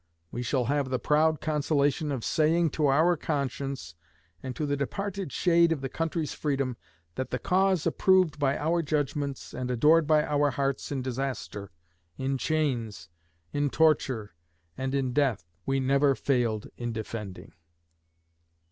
We 0.31 0.41
shall 0.41 0.65
have 0.65 0.89
the 0.89 0.97
proud 0.97 1.41
consolation 1.41 2.11
of 2.11 2.23
saying 2.25 2.71
to 2.71 2.87
our 2.87 3.15
conscience 3.15 3.93
and 4.41 4.55
to 4.55 4.65
the 4.65 4.75
departed 4.75 5.31
shade 5.31 5.71
of 5.71 5.83
our 5.83 5.89
country's 5.89 6.33
freedom, 6.33 6.75
that 7.13 7.29
the 7.29 7.37
cause 7.37 7.85
approved 7.85 8.39
by 8.39 8.57
our 8.57 8.81
judgments 8.81 9.53
and 9.53 9.69
adored 9.69 10.07
by 10.07 10.25
our 10.25 10.49
hearts 10.49 10.91
in 10.91 11.03
disaster, 11.03 11.69
in 12.17 12.39
chains, 12.39 13.09
in 13.53 13.69
torture, 13.69 14.33
and 14.75 14.95
in 14.95 15.13
death, 15.13 15.45
we 15.67 15.79
never 15.79 16.15
failed 16.15 16.69
in 16.77 16.91
defending. 16.91 17.53